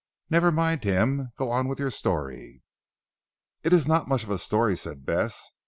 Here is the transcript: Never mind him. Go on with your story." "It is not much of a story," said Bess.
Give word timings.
Never 0.31 0.51
mind 0.51 0.83
him. 0.83 1.31
Go 1.37 1.51
on 1.51 1.67
with 1.67 1.77
your 1.77 1.91
story." 1.91 2.63
"It 3.61 3.71
is 3.71 3.87
not 3.87 4.07
much 4.07 4.23
of 4.23 4.31
a 4.31 4.39
story," 4.39 4.75
said 4.75 5.05
Bess. 5.05 5.51